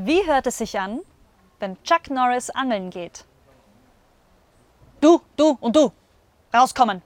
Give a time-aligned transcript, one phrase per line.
[0.00, 1.00] Wie hört es sich an,
[1.58, 3.24] wenn Chuck Norris angeln geht?
[5.00, 5.90] Du, du und du,
[6.54, 7.02] rauskommen!